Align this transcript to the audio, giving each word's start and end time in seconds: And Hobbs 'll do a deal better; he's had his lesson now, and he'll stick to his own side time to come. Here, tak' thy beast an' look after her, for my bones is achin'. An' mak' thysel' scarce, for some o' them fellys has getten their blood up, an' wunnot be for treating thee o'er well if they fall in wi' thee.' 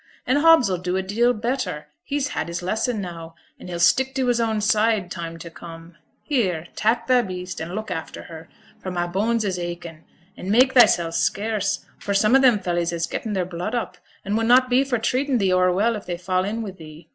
And 0.25 0.39
Hobbs 0.39 0.67
'll 0.67 0.77
do 0.79 0.97
a 0.97 1.03
deal 1.03 1.31
better; 1.31 1.85
he's 2.03 2.29
had 2.29 2.47
his 2.47 2.63
lesson 2.63 3.01
now, 3.01 3.35
and 3.59 3.69
he'll 3.69 3.79
stick 3.79 4.15
to 4.15 4.25
his 4.25 4.41
own 4.41 4.59
side 4.59 5.11
time 5.11 5.37
to 5.37 5.51
come. 5.51 5.95
Here, 6.23 6.65
tak' 6.75 7.05
thy 7.05 7.21
beast 7.21 7.61
an' 7.61 7.75
look 7.75 7.91
after 7.91 8.23
her, 8.23 8.49
for 8.79 8.89
my 8.89 9.05
bones 9.05 9.45
is 9.45 9.59
achin'. 9.59 10.03
An' 10.35 10.49
mak' 10.49 10.73
thysel' 10.73 11.11
scarce, 11.13 11.85
for 11.99 12.15
some 12.15 12.35
o' 12.35 12.39
them 12.39 12.57
fellys 12.57 12.89
has 12.89 13.05
getten 13.05 13.33
their 13.33 13.45
blood 13.45 13.75
up, 13.75 13.99
an' 14.25 14.35
wunnot 14.35 14.71
be 14.71 14.83
for 14.83 14.97
treating 14.97 15.37
thee 15.37 15.53
o'er 15.53 15.71
well 15.71 15.95
if 15.95 16.07
they 16.07 16.17
fall 16.17 16.45
in 16.45 16.63
wi' 16.63 16.71
thee.' 16.71 17.07